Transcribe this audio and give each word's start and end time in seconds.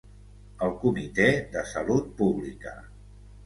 El 0.67 0.73
Comitè 0.85 1.29
de 1.53 1.67
Salut 1.75 2.11
Pública. 2.23 2.77